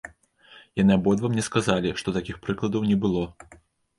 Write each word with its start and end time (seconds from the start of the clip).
Яны 0.79 0.93
абодва 0.99 1.29
мне 1.33 1.43
сказалі, 1.49 1.93
што 2.03 2.13
такіх 2.17 2.39
прыкладаў 2.47 2.87
не 2.93 2.97
было. 3.03 3.21